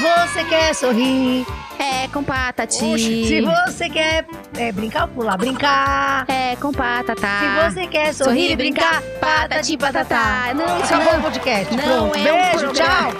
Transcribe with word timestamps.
você 0.00 0.44
quer 0.44 0.74
sorrir, 0.74 1.46
É 1.78 2.08
com 2.08 2.22
patati. 2.22 2.84
Oxe, 2.84 3.24
se 3.26 3.40
você 3.40 3.88
quer 3.88 4.26
é, 4.58 4.70
brincar 4.72 5.02
ou 5.04 5.08
pular, 5.08 5.36
brincar. 5.38 6.24
É 6.28 6.54
com 6.56 6.70
patata. 6.72 7.26
Se 7.26 7.70
você 7.74 7.86
quer 7.86 8.12
sorrir, 8.12 8.30
Sorrir 8.30 8.50
e 8.52 8.56
brincar, 8.56 9.02
patati 9.20 9.76
patatá. 9.78 10.02
patatá. 10.16 10.54
Não, 10.54 10.76
isso 10.80 10.94
Acabou 10.94 11.12
não- 11.14 11.20
o 11.20 11.22
podcast. 11.22 11.74
não 11.76 11.82
Pronto, 11.84 12.16
é 12.16 12.32
um 12.32 12.36
beijo, 12.36 12.58
programa. 12.58 12.74
tchau. 12.74 13.12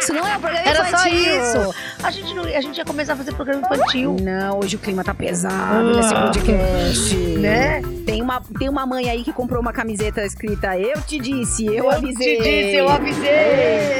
Isso 0.00 0.12
não 0.12 0.26
é 0.26 0.36
um 0.36 0.40
programa 0.40 0.68
Era 0.68 0.84
só 0.84 1.08
infantil. 1.08 1.42
isso. 1.42 1.74
A 2.02 2.10
gente, 2.10 2.34
não- 2.34 2.44
a 2.44 2.60
gente 2.60 2.76
ia 2.78 2.84
começar 2.84 3.12
a 3.12 3.16
fazer 3.16 3.32
programa 3.34 3.62
infantil, 3.64 4.16
Não, 4.20 4.58
hoje 4.60 4.76
o 4.76 4.78
clima 4.78 5.02
tá 5.04 5.14
pesado 5.14 5.54
Ah. 5.90 5.96
nesse 5.96 6.14
podcast. 6.14 7.14
né? 7.38 7.82
Tem 8.26 8.34
uma, 8.34 8.42
tem 8.58 8.68
uma 8.68 8.86
mãe 8.86 9.08
aí 9.08 9.22
que 9.22 9.32
comprou 9.32 9.60
uma 9.60 9.72
camiseta 9.72 10.24
escrita 10.24 10.76
Eu 10.76 11.00
te 11.02 11.16
disse, 11.20 11.64
eu, 11.66 11.88
avisei. 11.88 12.36
te 12.38 12.42
disse, 12.42 12.74
eu 12.76 12.88
avisei. 12.88 13.22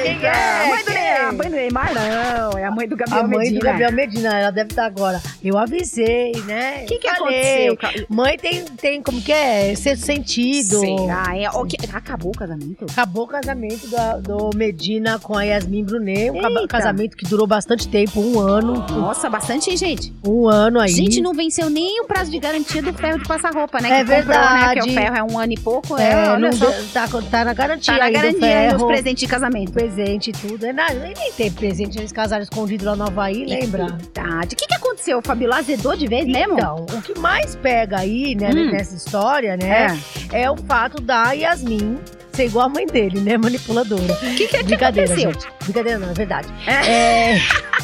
Quem 0.03 0.25
é? 0.27 0.63
A 0.65 0.67
mãe 0.69 0.79
do, 0.81 0.85
Quem 0.87 0.95
Ney- 0.95 1.05
é? 1.07 1.25
a 1.27 1.33
mãe 1.33 1.49
do 1.51 1.57
Neymar 1.57 1.91
não, 1.95 2.59
é 2.59 2.65
a 2.65 2.71
mãe 2.73 2.89
do 2.89 2.97
Gabriel 2.97 3.21
A 3.25 3.29
mãe 3.29 3.39
Medina. 3.39 3.61
do 3.61 3.65
Gabriel 3.65 3.93
Medina, 3.93 4.39
ela 4.41 4.51
deve 4.51 4.71
estar 4.71 4.85
agora. 4.87 5.23
Eu 5.45 5.57
avisei, 5.57 6.33
né? 6.45 6.83
O 6.83 6.87
que, 6.87 6.99
que 6.99 7.09
Falei. 7.09 7.69
aconteceu? 7.69 8.07
Mãe 8.09 8.37
tem, 8.37 8.65
tem, 8.65 9.01
como 9.03 9.23
que 9.23 9.31
é? 9.33 9.75
Sexto 9.77 10.05
sentido. 10.05 10.81
Será? 10.81 11.27
É, 11.37 11.49
o 11.51 11.65
que- 11.65 11.77
acabou 11.93 12.33
o 12.35 12.37
casamento? 12.37 12.85
Acabou 12.91 13.25
o 13.25 13.29
casamento 13.29 13.87
da- 13.89 14.17
do 14.19 14.51
Medina 14.57 15.21
com 15.21 15.37
a 15.37 15.45
Yasmin 15.45 15.85
Brunet. 15.85 16.31
Um 16.33 16.37
Eita. 16.45 16.67
casamento 16.67 17.17
que 17.17 17.25
durou 17.27 17.47
bastante 17.47 17.87
tempo, 17.89 18.21
um 18.21 18.41
ano. 18.41 18.85
Nossa, 18.91 19.31
bastante, 19.31 19.71
hein, 19.71 19.77
gente? 19.77 20.13
Um 20.27 20.49
ano 20.49 20.81
aí. 20.81 20.91
Gente, 20.91 21.21
não 21.21 21.33
venceu 21.33 21.71
nem 21.71 22.01
o 22.01 22.05
prazo 22.07 22.31
de 22.31 22.39
garantia 22.41 22.83
do 22.83 22.93
ferro 22.93 23.19
de 23.21 23.29
passar 23.29 23.55
roupa, 23.55 23.81
né? 23.81 24.01
É 24.01 24.05
que 24.05 24.11
comprou, 24.23 24.39
né? 24.41 24.75
Que 24.75 24.81
o 24.81 24.93
ferro 24.95 25.17
é 25.17 25.23
um 25.23 25.39
ano 25.39 25.53
e 25.53 25.57
pouco. 25.59 25.99
é, 25.99 26.11
É, 26.13 26.31
olha 26.31 26.53
só. 26.53 26.71
tá, 26.93 27.09
tá 27.31 27.45
na 27.45 27.53
garantia 27.55 27.95
Tá 27.95 28.01
na 28.05 28.11
garantia 28.11 28.59
aí 28.59 28.75
os 28.75 28.83
presentes 28.83 29.21
de 29.21 29.27
casamento. 29.27 29.73
presente 29.73 30.31
e 30.31 30.33
tudo. 30.33 30.67
É 30.67 30.73
nada, 30.73 30.95
nem 30.95 31.33
tem 31.33 31.51
presente, 31.51 31.99
eles 31.99 32.13
casaram 32.13 32.43
escondido 32.43 32.85
lá 32.85 32.97
no 32.97 33.05
Havaí, 33.05 33.45
lembra? 33.45 33.87
Verdade. 33.87 34.55
O 34.55 34.57
que, 34.57 34.67
que 34.67 34.75
aconteceu? 34.75 35.19
O 35.19 35.23
Fabiola 35.23 35.59
azedou 35.59 35.97
de 35.97 36.07
vez 36.07 36.27
mesmo? 36.27 36.55
Então, 36.55 36.87
o 36.93 37.03
que 37.03 37.19
mais 37.19 37.57
pega 37.57 37.99
aí, 38.01 38.35
né, 38.35 38.51
Hum. 38.55 38.71
nessa 38.71 38.95
história, 38.97 39.57
né, 39.57 39.99
é. 40.33 40.51
o 40.51 40.57
fato 40.57 41.01
da 41.01 41.33
Yasmin 41.33 41.99
ser 42.33 42.47
igual 42.47 42.67
a 42.67 42.69
mãe 42.69 42.87
dele, 42.87 43.21
né, 43.21 43.37
manipuladora. 43.39 44.03
O 44.03 44.17
que, 44.37 44.47
que, 44.47 44.49
que 44.59 44.63
Brincadeira, 44.65 45.11
aconteceu? 45.13 45.33
gente. 45.33 45.47
Brincadeira 45.65 45.99
não, 45.99 46.11
é 46.11 46.15
verdade. 46.15 46.49
É, 46.67 47.39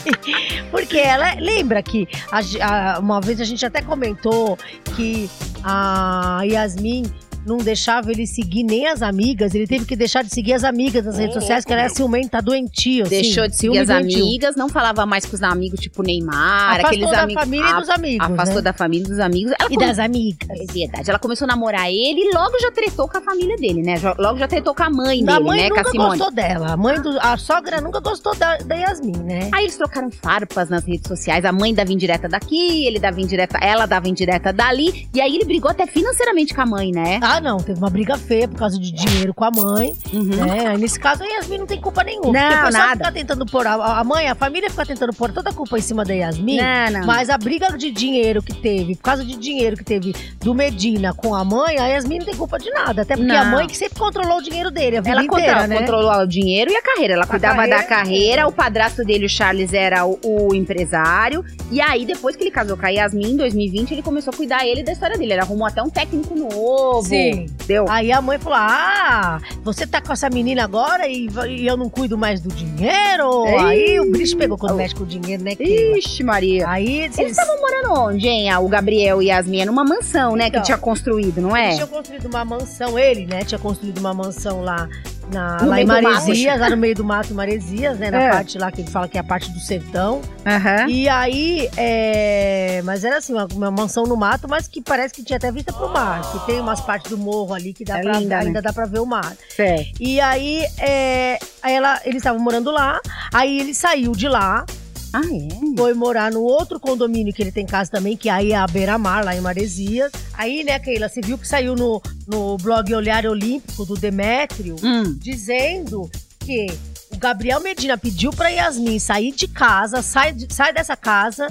porque 0.71 0.99
ela, 0.99 1.35
lembra 1.35 1.83
que 1.83 2.09
a 2.31 2.41
a- 2.61 2.99
uma 2.99 3.21
vez 3.21 3.41
a 3.41 3.45
gente 3.45 3.65
até 3.65 3.81
comentou 3.83 4.59
que 4.97 5.31
a 5.65 6.43
Yasmin 6.45 7.05
não 7.47 7.59
deixava 7.59 8.11
ele 8.11 8.27
seguir 8.27 8.63
nem 8.63 8.87
as 8.87 9.03
amigas, 9.03 9.55
ele 9.55 9.67
teve 9.67 9.85
que 9.85 9.97
deixar 9.97 10.23
de 10.23 10.31
seguir 10.31 10.53
as 10.55 10.65
amigas 10.65 11.05
nas 11.05 11.19
redes 11.19 11.35
sociais, 11.35 11.65
que 11.65 11.73
ela 11.73 11.83
era 11.83 11.91
ciumenta, 11.91 12.41
doentio, 12.41 13.03
assim, 13.05 13.11
Deixou 13.23 13.49
de 13.49 13.57
seguir 13.57 13.79
as 13.79 13.89
doentio. 13.89 14.23
amigas, 14.25 14.57
não 14.57 14.69
falava 14.69 15.05
mais 15.07 15.27
com 15.27 15.35
os 15.35 15.43
amigos, 15.43 15.81
tipo 15.81 16.03
Neymar, 16.03 16.71
Afastou 16.81 16.87
aqueles 16.89 17.11
da 17.11 17.23
amigos. 17.23 17.43
família 17.43 17.71
e 17.71 17.75
dos 17.75 17.89
amigos, 17.89 18.31
Afastou 18.31 18.57
né? 18.57 18.63
da 18.63 18.73
família 18.73 19.05
e 19.05 19.09
dos 19.09 19.19
amigos. 19.21 19.53
Ela 19.59 19.69
E 19.73 19.77
das 19.77 19.99
amigas. 19.99 20.49
É 20.51 20.73
verdade. 20.73 21.11
Ela 21.11 21.19
começou 21.19 21.45
a 21.45 21.49
namorar 21.49 21.89
ele 21.91 22.21
e 22.21 22.35
logo 22.35 22.59
já 22.61 22.71
tretou 22.71 23.09
com 23.09 23.19
a 23.19 23.21
família 23.21 23.57
dele, 23.57 23.83
né? 23.83 23.95
Logo 24.19 24.39
já 24.39 24.47
tretou 24.49 24.75
com 24.75 24.83
a 24.83 24.91
mãe 24.91 25.23
A 25.27 25.33
dele, 25.35 25.45
mãe 25.45 25.61
né? 25.63 25.69
Com 25.69 25.77
nunca 25.77 25.89
a 25.89 25.91
Simone. 25.91 26.09
gostou 26.19 26.31
dela. 26.31 26.73
A, 26.73 26.77
mãe 26.77 27.01
do, 27.01 27.19
a 27.21 27.37
sogra 27.37 27.81
nunca 27.81 28.01
gostou 28.01 28.35
da, 28.37 28.57
da 28.59 28.75
Yasmin, 28.75 29.17
né? 29.25 29.51
Aí 29.53 29.65
eles 29.65 29.77
trocaram 29.77 30.11
farpas 30.11 30.69
nas 30.69 30.85
redes 30.85 31.09
sociais. 31.09 31.45
A 31.45 31.53
mãe 31.53 31.75
dava 31.75 31.93
indireta 31.93 32.29
daqui, 32.29 32.87
ele 32.87 32.99
dava 32.99 33.21
indireta, 33.21 33.59
ela 33.61 33.87
dava 33.87 34.09
indireta 34.09 34.53
dali. 34.53 35.09
E 35.15 35.21
aí 35.21 35.35
ele 35.35 35.45
brigou 35.45 35.71
até 35.71 35.87
financeiramente 35.87 36.55
com 36.55 36.61
a 36.63 36.67
mãe, 36.67 36.91
né? 36.93 37.19
Ah, 37.23 37.32
não, 37.41 37.59
teve 37.59 37.79
uma 37.79 37.91
briga 37.91 38.17
feia 38.17 38.47
por 38.49 38.59
causa 38.59 38.79
de 38.79 38.91
dinheiro 38.93 39.33
com 39.35 39.45
a 39.45 39.51
mãe, 39.51 39.93
Uhum. 40.13 40.23
né? 40.25 40.67
Aí, 40.69 40.79
nesse 40.79 40.99
caso, 40.99 41.23
a 41.23 41.27
Yasmin 41.27 41.59
não 41.59 41.67
tem 41.67 41.81
culpa 41.81 42.03
nenhuma. 42.05 42.33
Não, 42.33 42.41
porque 42.49 42.65
pessoal 42.67 42.73
nada. 42.89 42.97
fica 43.05 43.13
tentando 43.13 43.47
pôr, 43.47 43.67
a, 43.67 43.75
a 44.01 44.05
mãe, 44.05 44.29
a 44.29 44.35
família 44.35 44.69
fica 44.71 44.85
tentando 44.87 45.13
pôr 45.13 45.33
toda 45.33 45.51
a 45.51 45.53
culpa 45.53 45.79
em 45.79 45.83
cima 45.83 46.05
da 46.05 46.13
Yasmin. 46.15 46.57
Não, 46.59 46.91
não. 47.01 47.07
Mas 47.07 47.31
a 47.31 47.39
briga 47.39 47.77
de 47.77 47.91
dinheiro 47.91 48.43
que 48.43 48.55
teve, 48.55 48.97
por 48.97 49.03
causa 49.03 49.25
de 49.25 49.37
dinheiro 49.37 49.77
que 49.77 49.85
teve 49.85 50.15
do 50.41 50.55
Medina 50.55 51.13
com 51.15 51.35
a 51.35 51.45
mãe, 51.45 51.79
a 51.79 51.87
Yasmin 51.87 52.19
não 52.19 52.27
tem 52.27 52.37
culpa 52.37 52.59
de 52.59 52.71
nada. 52.71 53.03
Até 53.03 53.17
porque 53.17 53.33
Não. 53.33 53.41
a 53.41 53.45
mãe 53.45 53.67
que 53.67 53.77
sempre 53.77 53.99
controlou 53.99 54.39
o 54.39 54.43
dinheiro 54.43 54.71
dele, 54.71 54.99
a 54.99 55.01
vida 55.01 55.13
Ela 55.13 55.25
inteira, 55.25 55.47
controla- 55.47 55.67
né? 55.69 55.79
controlou 55.79 56.13
o 56.23 56.27
dinheiro 56.27 56.71
e 56.71 56.77
a 56.77 56.83
carreira. 56.83 57.15
Ela 57.15 57.27
cuidava 57.27 57.57
carreira 57.57 57.77
da 57.79 57.85
carreira, 57.85 58.47
o 58.49 58.53
padrasto 58.53 59.05
dele, 59.05 59.27
o 59.27 59.29
Charles, 59.29 59.73
era 59.73 60.05
o, 60.07 60.19
o 60.23 60.55
empresário. 60.55 61.45
E 61.71 61.81
aí, 61.81 62.05
depois 62.05 62.37
que 62.37 62.43
ele 62.43 62.51
casou 62.51 62.77
com 62.77 62.85
a 62.87 62.89
Yasmin, 62.89 63.33
em 63.33 63.37
2020, 63.37 63.93
ele 63.93 64.03
começou 64.03 64.33
a 64.33 64.37
cuidar 64.37 64.67
ele 64.67 64.83
da 64.83 64.93
história 64.93 65.17
dele. 65.17 65.33
Ele 65.33 65.41
arrumou 65.41 65.67
até 65.67 65.83
um 65.83 65.89
técnico 65.91 66.35
novo. 66.35 67.03
Sim. 67.09 67.22
Deu. 67.67 67.87
Aí 67.89 68.11
a 68.13 68.21
mãe 68.21 68.39
falou: 68.39 68.59
Ah, 68.59 69.41
você 69.63 69.87
tá 69.87 70.01
com 70.01 70.13
essa 70.13 70.29
menina 70.29 70.65
agora 70.65 71.07
e, 71.07 71.29
e 71.49 71.67
eu 71.67 71.77
não 71.77 71.89
cuido 71.89 72.17
mais 72.19 72.41
do 72.41 72.49
dinheiro? 72.51 73.47
Ei. 73.47 73.59
Aí 73.59 74.01
o 74.01 74.11
bicho 74.11 74.37
pegou 74.37 74.59
quando 74.59 74.77
mexe 74.77 74.95
com 74.95 75.05
o 75.05 75.07
dinheiro, 75.07 75.43
né? 75.43 75.55
Keila? 75.55 75.99
Ixi, 75.99 76.23
Maria. 76.25 76.69
Aí 76.69 77.01
Eles 77.01 77.19
eles 77.19 77.33
estavam 77.39 77.61
morando 77.61 78.01
onde, 78.01 78.27
hein? 78.29 78.51
Ah, 78.51 78.59
O 78.61 78.69
Gabriel 78.69 79.23
e 79.23 79.31
a 79.31 79.37
Yasmin, 79.37 79.65
numa 79.65 79.85
mansão, 79.85 80.37
né? 80.37 80.49
Então. 80.49 80.61
que 80.61 80.67
tinha 80.67 80.79
construído, 80.79 81.41
não 81.41 81.57
é? 81.57 81.67
Eles 81.67 81.77
tinham 81.77 81.89
construído 81.89 82.25
uma 82.27 82.45
mansão, 82.45 82.99
ele, 82.99 83.27
né? 83.27 83.45
Tinha 83.45 83.59
construído 83.59 83.99
uma 83.99 84.15
mansão 84.15 84.63
lá, 84.63 84.89
na, 85.33 85.59
No 85.63 85.69
lá 85.69 85.81
em. 85.81 85.85
Maresias, 85.87 86.61
lá 86.61 86.71
no 86.71 86.77
meio 86.77 86.95
do 86.95 87.03
mato 87.05 87.31
em 87.33 87.35
Maresias, 87.35 87.99
né? 87.99 88.11
Na 88.11 88.21
É. 88.23 88.31
parte 88.31 88.59
lá 88.59 88.71
que 88.71 88.81
ele 88.83 88.91
fala 88.91 89.09
que 89.09 89.17
é 89.17 89.21
a 89.21 89.25
parte 89.25 89.51
do 89.51 89.59
sertão. 89.59 90.21
Aham. 90.47 90.89
E 90.89 91.09
aí, 91.09 91.69
é... 91.77 92.81
mas 92.85 93.05
era 93.05 93.19
assim, 93.19 93.33
uma, 93.33 93.47
uma 93.53 93.71
mansão 93.71 94.05
no 94.05 94.17
mato, 94.17 94.47
mas 94.49 94.67
que 94.69 94.81
parece 94.81 95.15
que 95.15 95.23
tinha 95.25 95.37
até 95.37 95.51
vista 95.51 95.73
pro 95.73 95.89
mar. 95.89 96.21
Que 96.31 96.47
tem 96.47 96.61
umas 96.61 96.81
partes 96.81 97.11
do 97.11 97.19
morro 97.19 97.55
ali 97.55 97.73
que 97.73 97.85
dá 97.85 97.99
É 97.99 98.03
pra, 98.03 98.19
linda, 98.19 98.37
né? 98.39 98.47
ainda 98.47 98.63
dá 98.63 98.73
pra 98.73 98.85
ver 98.87 99.01
o 99.01 99.07
mar. 99.07 99.33
É. 99.59 99.87
E 99.99 100.21
aí, 100.21 100.65
é... 100.79 101.39
aí 101.63 101.75
ela, 101.75 102.01
eles 102.05 102.19
estavam 102.19 102.41
morando 102.41 102.71
lá, 102.71 103.01
aí 103.33 103.59
ele 103.61 103.75
saiu 103.75 104.13
de 104.13 104.29
lá, 104.29 104.65
Ah, 105.13 105.21
é? 105.21 105.77
foi 105.77 105.95
morar 105.95 106.31
no 106.31 106.43
outro 106.43 106.79
condomínio 106.81 107.33
que 107.33 107.43
ele 107.43 107.53
tem 107.53 107.67
casa 107.67 107.91
também, 107.91 108.17
que 108.17 108.29
aí 108.29 108.53
é 108.53 108.57
a 108.57 108.67
Beira-Mar, 108.67 109.25
lá 109.25 109.35
em 109.35 109.41
Maresias. 109.41 110.13
Aí, 110.35 110.65
né, 110.65 110.79
Keila, 110.79 111.09
você 111.09 111.21
viu 111.21 111.37
que 111.39 111.47
saiu 111.47 111.75
no, 111.77 112.01
no 112.27 112.57
blog 112.59 112.93
Olhar 112.95 113.27
Olímpico 113.27 113.85
do 113.85 113.95
Demétrio, 113.95 114.77
Hum. 114.83 115.15
dizendo 115.19 116.11
que 116.41 116.67
o 117.13 117.17
Gabriel 117.19 117.61
Medina 117.61 117.97
pediu 117.99 118.31
pra 118.33 118.49
Yasmin 118.49 118.99
sair 118.99 119.33
de 119.33 119.47
casa, 119.47 120.03
sai, 120.03 120.35
sai 120.49 120.73
dessa 120.73 120.97
casa. 120.97 121.47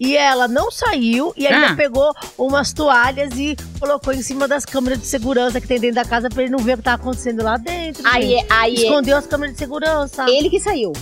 E 0.00 0.16
ela 0.16 0.48
não 0.48 0.68
saiu 0.70 1.32
e 1.36 1.46
ainda 1.46 1.68
Ah. 1.68 1.76
pegou 1.76 2.12
umas 2.36 2.72
toalhas 2.72 3.30
e 3.38 3.56
colocou 3.78 4.12
em 4.12 4.20
cima 4.22 4.48
das 4.48 4.64
câmeras 4.64 4.98
de 5.00 5.06
segurança 5.06 5.60
que 5.60 5.66
tem 5.68 5.78
dentro 5.78 5.96
da 5.96 6.04
casa 6.04 6.28
pra 6.28 6.42
ele 6.42 6.50
não 6.50 6.58
ver 6.58 6.74
o 6.74 6.78
que 6.78 6.82
tá 6.82 6.94
acontecendo 6.94 7.42
lá 7.44 7.56
dentro. 7.56 8.02
Aí, 8.06 8.22
gente. 8.30 8.34
é- 8.34 8.46
aí 8.52 8.74
é 8.74 8.80
Escondeu 8.82 9.16
as 9.16 9.26
câmeras 9.26 9.52
de 9.54 9.58
segurança. 9.60 10.28
ele 10.28 10.50
que 10.50 10.58
saiu. 10.58 10.92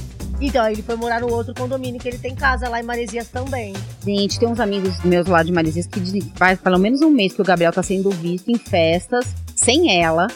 Então, 0.41 0.67
ele 0.67 0.83
foi 0.83 0.97
morar 0.97 1.21
no 1.21 1.31
outro 1.31 1.55
condomínio 1.55 2.01
que 2.01 2.09
ele 2.09 2.19
tem 2.19 2.35
casa 2.35 2.69
lá 2.69 2.81
em 2.81 2.83
Maresias 2.83 3.29
também. 3.29 3.75
Gente, 4.05 4.39
tem 4.39 4.49
uns 4.49 4.59
amigos 4.59 5.03
meus 5.05 5.27
lá 5.27 5.43
de 5.43 5.53
Maresias 5.53 5.87
que 5.87 6.01
faz 6.35 6.59
pelo 6.59 6.79
menos 6.79 7.03
um 7.03 7.11
mês 7.11 7.35
que 7.35 7.43
o 7.43 7.45
Gabriel 7.45 7.73
tá 7.73 7.83
sendo 7.83 8.11
visto 8.11 8.51
em 8.51 8.57
festas 8.57 9.27
sem 9.55 10.01
ela. 10.03 10.27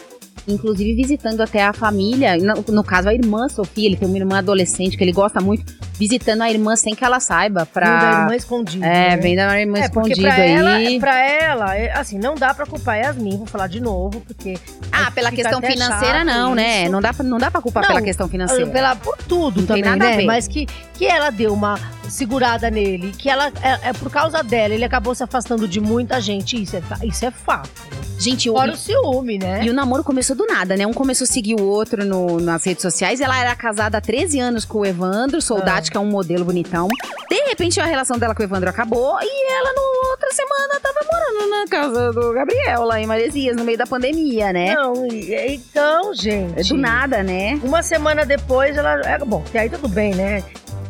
Inclusive 0.47 0.93
visitando 0.93 1.41
até 1.41 1.63
a 1.63 1.73
família, 1.73 2.37
no, 2.37 2.63
no 2.71 2.83
caso 2.83 3.09
a 3.09 3.13
irmã 3.13 3.49
Sofia, 3.49 3.87
ele 3.87 3.95
tem 3.95 4.07
uma 4.07 4.17
irmã 4.17 4.37
adolescente 4.37 4.95
que 4.95 5.03
ele 5.03 5.11
gosta 5.11 5.41
muito, 5.41 5.65
visitando 5.97 6.41
a 6.41 6.49
irmã 6.49 6.75
sem 6.75 6.93
que 6.93 7.03
ela 7.03 7.19
saiba 7.19 7.65
Pra... 7.65 7.85
da 7.89 7.99
pra. 7.99 8.21
irmã 8.21 8.35
escondida. 8.35 8.85
É, 8.85 9.09
né? 9.11 9.17
vem 9.17 9.35
da 9.35 9.59
irmã 9.59 9.77
É, 9.77 9.85
escondida 9.85 10.21
pra 10.21 10.37
ela, 10.43 10.69
aí. 10.71 10.99
pra 10.99 11.19
ela, 11.19 11.75
é, 11.77 11.91
assim, 11.97 12.17
não 12.17 12.35
dá 12.35 12.53
pra 12.53 12.65
culpar 12.65 12.97
Yasmin, 12.97 13.37
vou 13.37 13.45
falar 13.47 13.67
de 13.67 13.79
novo, 13.79 14.21
porque... 14.21 14.57
Ah, 14.91 15.07
aí 15.07 15.11
pela 15.11 15.29
fica 15.31 15.43
questão 15.43 15.61
financeira, 15.61 16.23
não, 16.23 16.53
né? 16.55 16.83
isso. 16.83 16.91
Não 16.91 17.01
dá, 17.01 17.13
pra, 17.13 17.23
não 17.23 17.37
dá 17.37 17.49
pra 17.51 17.61
culpar 17.61 17.83
Não, 17.83 17.87
pela 17.89 18.01
questão 18.01 18.27
financeira. 18.27 18.67
Pela, 18.67 18.95
por 18.95 19.17
tudo 19.17 19.61
Não 19.61 19.67
tem 19.67 19.83
também, 19.83 19.83
nada 19.83 20.05
a 20.05 20.09
né? 20.11 20.17
ver. 20.17 20.25
Mas 20.25 20.47
que, 20.47 20.65
que 20.93 21.05
ela 21.05 21.29
deu 21.29 21.53
uma 21.53 21.79
segurada 22.09 22.69
nele, 22.69 23.11
que 23.17 23.29
ela, 23.29 23.47
é, 23.61 23.89
é 23.89 23.93
por 23.93 24.11
causa 24.11 24.43
dela, 24.43 24.73
ele 24.73 24.85
acabou 24.85 25.15
se 25.15 25.23
afastando 25.23 25.67
de 25.67 25.79
muita 25.79 26.19
gente, 26.21 26.61
isso 26.61 26.75
é, 26.77 26.81
isso 27.05 27.25
é 27.25 27.31
fato. 27.31 27.69
Gente, 28.17 28.49
o, 28.49 28.53
Fora 28.53 28.71
o 28.73 28.77
ciúme, 28.77 29.37
né? 29.37 29.63
E 29.63 29.69
o 29.69 29.73
namoro 29.73 30.03
começou 30.03 30.35
do 30.35 30.45
nada, 30.45 30.75
né? 30.77 30.85
Um 30.87 30.93
começou 30.93 31.25
a 31.25 31.27
seguir 31.27 31.55
o 31.55 31.63
outro 31.63 32.05
no- 32.05 32.39
nas 32.39 32.63
redes 32.63 32.81
sociais. 32.81 33.19
Ela 33.21 33.39
era 33.39 33.55
casada 33.55 33.97
há 33.97 34.01
13 34.01 34.39
anos 34.39 34.63
com 34.65 34.79
o 34.79 34.85
Evandro, 34.85 35.41
Soldati, 35.41 35.89
Ah. 35.89 35.91
que 35.91 35.97
é 35.97 35.99
um 35.99 36.05
modelo 36.05 36.45
bonitão. 36.45 36.87
De 37.29 37.35
repente, 37.49 37.79
a 37.79 37.85
relação 37.85 38.17
dela 38.17 38.33
com 38.33 38.41
o 38.41 38.45
Evandro 38.45 38.69
acabou 38.69 39.17
e 39.21 39.51
ela, 39.53 39.73
no 39.73 40.09
outra 40.11 40.29
semana, 40.31 40.79
tava 40.81 40.99
morando 41.11 41.49
na 41.49 41.65
casa 41.67 42.11
do 42.13 42.33
Gabriel, 42.33 42.83
lá 42.83 42.99
em 43.01 43.05
Maresias, 43.05 43.55
no 43.55 43.63
meio 43.65 43.77
da 43.77 43.85
pandemia, 43.85 44.53
né? 44.53 44.73
Não, 44.73 45.05
então, 45.07 46.13
gente... 46.13 46.69
Do 46.69 46.77
nada, 46.77 47.21
né? 47.21 47.59
Uma 47.63 47.83
semana 47.83 48.25
depois, 48.25 48.77
ela. 48.77 49.01
É, 49.01 49.17
bom, 49.19 49.41
que 49.51 49.57
aí 49.57 49.69
tudo 49.69 49.87
bem, 49.87 50.15
né? 50.15 50.43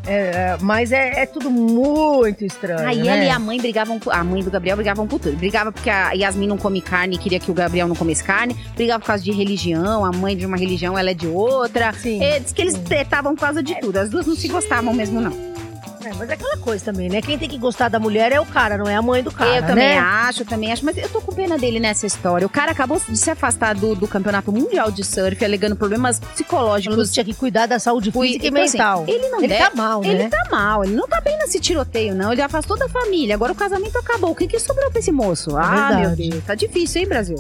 É, 0.08 0.14
é, 0.14 0.58
mas 0.62 0.92
é, 0.92 1.22
é 1.22 1.26
tudo 1.26 1.50
muito 1.50 2.46
estranho. 2.46 2.88
Aí 2.88 3.02
né? 3.02 3.08
ela 3.08 3.24
e 3.24 3.30
a 3.30 3.40
mãe 3.40 3.58
brigavam, 3.60 4.00
a 4.10 4.24
mãe 4.24 4.44
do 4.44 4.52
Gabriel 4.52 4.78
brigavam 4.78 5.08
por 5.08 5.20
tudo. 5.20 5.36
Brigava 5.38 5.72
porque 5.72 5.90
a 5.90 6.12
Yasmin 6.12 6.48
não 6.48 6.58
come 6.58 6.82
carne 6.82 7.16
e 7.16 7.20
queria 7.20 7.40
que 7.40 7.50
o 7.50 7.54
Gabriel 7.54 7.88
não 7.88 7.96
comesse 7.96 8.24
carne. 8.24 8.56
Brigava 8.76 9.00
por 9.00 9.08
causa 9.08 9.24
de 9.24 9.32
religião, 9.32 10.06
a 10.06 10.12
mãe 10.12 10.36
de 10.36 10.46
uma 10.46 10.58
religião, 10.58 10.98
ela 10.98 11.12
é 11.12 11.14
de 11.14 11.28
outra. 11.28 11.94
Sim. 11.94 12.24
É, 12.24 12.40
diz 12.40 12.52
que 12.52 12.62
eles 12.62 12.76
tretavam 12.76 13.36
por 13.36 13.42
causa 13.42 13.64
de 13.64 13.80
tudo. 13.80 13.98
As 13.98 14.10
duas 14.10 14.28
não 14.28 14.36
se 14.36 14.48
gostavam 14.48 14.94
mesmo, 14.94 15.20
não. 15.20 15.55
É, 16.06 16.14
mas 16.14 16.30
é 16.30 16.34
aquela 16.34 16.58
coisa 16.58 16.86
também, 16.86 17.10
né? 17.10 17.20
Quem 17.22 17.38
tem 17.38 17.50
que 17.50 17.58
gostar 17.58 17.90
da 17.90 18.00
mulher 18.00 18.32
é 18.32 18.40
o 18.40 18.46
cara, 18.46 18.78
não 18.78 18.88
é 18.88 18.96
a 18.96 19.02
mãe 19.02 19.24
do 19.24 19.32
cara. 19.32 19.56
eu 19.58 19.62
também 19.66 19.88
né? 19.90 19.98
acho, 19.98 20.44
eu 20.44 20.46
também 20.46 20.72
acho, 20.72 20.86
mas 20.86 20.96
eu 20.98 21.10
tô 21.10 21.20
com 21.20 21.34
pena 21.34 21.58
dele 21.58 21.80
nessa 21.80 22.06
história. 22.06 22.46
O 22.46 22.50
cara 22.50 22.72
acabou 22.72 23.02
de 23.10 23.18
se 23.18 23.32
afastar 23.32 23.74
do, 23.76 23.96
do 23.96 24.08
campeonato 24.08 24.52
mundial 24.52 24.92
de 24.92 25.04
surf, 25.04 25.44
alegando 25.44 25.76
problemas 25.76 26.20
psicológicos. 26.20 27.08
que 27.08 27.14
tinha 27.14 27.26
que 27.26 27.34
cuidar 27.34 27.66
da 27.66 27.80
saúde 27.80 28.12
física 28.12 28.46
e 28.46 28.50
então, 28.50 28.64
assim, 28.64 28.78
mental. 28.78 29.06
ele 29.08 29.30
não 29.30 29.40
Ele 29.40 29.48
deve- 29.48 29.64
tá 29.64 29.72
mal, 29.76 30.04
Ele 30.04 30.24
né? 30.24 30.30
tá 30.30 30.48
mal, 30.52 30.84
ele 30.84 30.94
não 30.96 31.08
tá 31.08 31.20
bem 31.22 31.38
nesse 31.40 31.60
tiroteio, 31.60 32.14
não. 32.14 32.32
Ele 32.32 32.42
afastou 32.42 32.78
da 32.78 32.88
família. 32.88 33.34
Agora 33.34 33.52
o 33.52 33.56
casamento 33.56 33.98
acabou. 33.98 34.32
O 34.32 34.36
que, 34.36 34.48
que 34.48 34.60
sobrou 34.60 34.92
pra 34.92 35.00
esse 35.00 35.12
moço? 35.12 35.58
ah, 35.58 35.88
meu 35.90 35.98
verdade. 36.10 36.30
Deus. 36.30 36.44
Tá 36.44 36.54
difícil, 36.56 37.02
hein, 37.02 37.08
Brasil? 37.08 37.38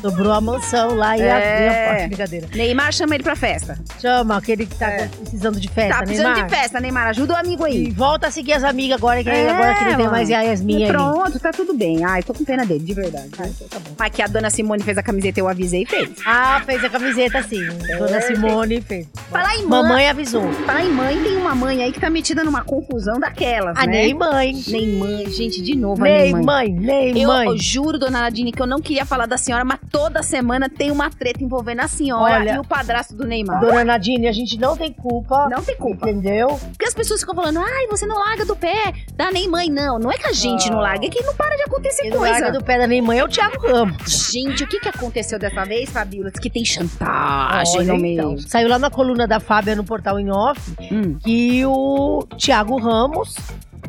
Sobrou 0.00 0.32
a 0.32 0.40
mansão 0.40 0.94
lá 0.94 1.16
e 1.18 1.22
É. 1.22 1.88
a, 2.00 2.04
a 2.04 2.06
brincadeira. 2.06 2.48
Neymar 2.54 2.92
chama 2.92 3.14
ele 3.14 3.24
pra 3.24 3.34
festa. 3.34 3.78
Chama 4.00 4.36
aquele 4.36 4.64
que 4.66 4.74
tá 4.76 4.88
É. 4.90 5.08
precisando 5.08 5.58
de 5.58 5.68
festa, 5.68 5.94
tá 5.94 6.02
precisando 6.02 6.32
Neymar. 6.34 6.48
de 6.50 6.56
festa, 6.56 6.80
Neymar. 6.80 7.06
Ajuda 7.08 7.34
o 7.34 7.36
amigo 7.36 7.66
E 7.66 7.70
aí. 7.70 7.90
volta 7.90 8.28
a 8.28 8.30
seguir 8.30 8.52
as 8.52 8.62
amigas 8.64 8.96
agora, 8.98 9.22
que, 9.24 9.28
É, 9.30 9.50
agora 9.50 9.74
que 9.74 9.84
não 9.84 9.96
tem 9.96 10.08
mais 10.08 10.30
a 10.30 10.40
Yasmin 10.42 10.84
ali. 10.84 10.92
Pronto, 10.92 11.38
tá 11.40 11.50
tudo 11.50 11.74
bem. 11.74 12.04
Ai, 12.04 12.22
tô 12.22 12.32
com 12.32 12.44
pena 12.44 12.64
dele, 12.64 12.84
de 12.84 12.94
verdade. 12.94 13.28
Ah, 13.38 13.46
então 13.46 13.66
tá 13.68 13.78
bom. 13.80 13.90
Mas 13.98 14.10
que 14.12 14.22
a 14.22 14.26
dona 14.28 14.50
Simone 14.50 14.82
fez 14.82 14.96
a 14.98 15.02
camiseta, 15.02 15.40
eu 15.40 15.48
avisei 15.48 15.82
e 15.82 15.86
fez. 15.86 16.10
Ah, 16.24 16.62
fez 16.64 16.84
a 16.84 16.88
camiseta 16.88 17.42
sim. 17.42 17.66
Dona 17.98 18.20
Simone 18.20 18.80
fez. 18.80 19.06
Falar 19.30 19.56
em 19.56 19.66
mãe, 19.66 19.82
Mamãe 19.82 20.08
avisou. 20.08 20.52
falar 20.64 20.84
em 20.84 20.90
mãe, 20.92 21.20
tem 21.22 21.36
uma 21.36 21.54
mãe 21.54 21.82
aí 21.82 21.92
que 21.92 22.00
tá 22.00 22.08
metida 22.08 22.44
numa 22.44 22.62
confusão 22.62 23.18
daquelas, 23.18 23.76
A 23.76 23.84
né? 23.86 23.92
Ney 23.92 24.14
mãe. 24.14 24.52
Nem 24.68 24.88
mãe, 24.96 25.30
gente, 25.30 25.60
de 25.60 25.74
novo 25.76 26.02
nem 26.02 26.32
mãe. 26.32 26.42
mãe, 26.44 26.72
Ney 26.72 27.22
Eu, 27.22 27.28
mãe. 27.28 27.46
eu 27.48 27.58
juro, 27.58 27.98
dona 27.98 28.20
Nadine, 28.20 28.52
que 28.52 28.62
eu 28.62 28.66
não 28.66 28.80
queria 28.80 29.04
falar 29.04 29.26
da 29.26 29.36
senhora, 29.36 29.64
mas 29.64 29.78
toda 29.90 30.22
semana 30.22 30.68
tem 30.68 30.90
uma 30.90 31.10
treta 31.10 31.42
envolvendo 31.42 31.80
a 31.80 31.88
senhora 31.88 32.34
Olha- 32.40 32.54
e 32.54 32.58
o 32.58 32.64
padrasto 32.64 33.14
do 33.14 33.26
Neymar. 33.26 33.60
Dona 33.60 33.84
Nadine, 33.84 34.28
a 34.28 34.32
gente 34.32 34.58
não 34.58 34.76
tem 34.76 34.92
culpa. 34.92 35.48
Não 35.48 35.62
tem 35.62 35.76
culpa. 35.76 36.08
Entendeu? 36.10 36.48
Porque 36.70 36.84
as 36.86 36.94
pessoas 36.94 37.20
ficam 37.20 37.34
falando, 37.34 37.58
ai, 37.60 37.86
você 37.88 38.06
não 38.06 38.18
larga 38.18 38.44
do 38.44 38.54
pé 38.56 38.92
da 39.14 39.30
nem 39.30 39.48
mãe. 39.48 39.68
Não, 39.70 39.98
não 39.98 40.10
é 40.10 40.16
que 40.16 40.26
a 40.26 40.32
gente 40.32 40.68
não 40.70 40.76
Não. 40.76 40.82
larga, 40.82 41.06
é 41.06 41.08
que 41.08 41.22
não 41.22 41.34
para 41.34 41.56
de 41.56 41.62
acontecer 41.62 42.02
Quem 42.02 42.10
não 42.10 42.18
coisa. 42.18 42.32
larga 42.34 42.52
do 42.58 42.64
pé 42.64 42.78
da 42.78 42.86
Ney 42.86 43.00
mãe 43.00 43.18
é 43.18 43.24
o 43.24 43.28
Thiago 43.28 43.66
Ramos. 43.66 44.30
Gente, 44.32 44.64
o 44.64 44.66
que, 44.66 44.80
que 44.80 44.88
aconteceu 44.88 45.38
dessa 45.38 45.64
vez, 45.64 45.90
Fabíola? 45.90 46.30
Diz 46.30 46.40
que 46.40 46.50
tem 46.50 46.64
chantagem 46.64 47.78
Olha, 47.80 47.92
no 47.94 47.98
meio. 47.98 48.18
então, 48.18 48.38
saiu 48.38 48.68
lá 48.68 48.78
na 48.78 48.90
coluna 48.90 49.26
da 49.26 49.40
Fábia 49.40 49.74
no 49.76 49.84
portal 49.84 50.18
em 50.18 50.30
off 50.30 50.60
Hum. 50.92 51.18
que 51.22 51.64
o 51.66 52.24
Thiago 52.36 52.76
Ramos, 52.78 53.34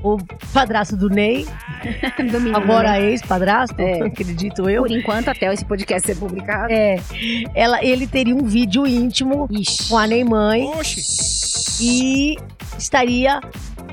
o 0.03 0.17
padrasto 0.53 0.95
do 0.95 1.09
Ney, 1.09 1.45
Do 2.17 2.39
menino, 2.39 2.51
né? 2.51 2.63
agora 2.63 2.99
ex-padrasto, 3.01 3.79
É. 3.81 4.01
acredito 4.03 4.69
eu. 4.69 4.81
Por 4.83 4.91
enquanto, 4.91 5.27
até 5.29 5.51
esse 5.53 5.65
podcast 5.65 6.05
ser 6.07 6.15
publicado. 6.15 6.71
É, 6.71 6.97
ela, 7.53 7.83
ele 7.83 8.07
teria 8.07 8.35
um 8.35 8.43
vídeo 8.43 8.85
íntimo 8.87 9.47
Ixi. 9.51 9.89
com 9.89 9.97
a 9.97 10.07
Ney 10.07 10.23
mãe 10.23 10.65
Oxi. 10.67 11.83
e 11.83 12.37
estaria 12.77 13.39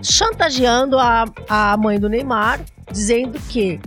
chantageando 0.02 0.98
a, 0.98 1.24
a 1.48 1.76
mãe 1.76 1.98
do 1.98 2.08
Neymar, 2.08 2.60
dizendo 2.92 3.38
que 3.48 3.80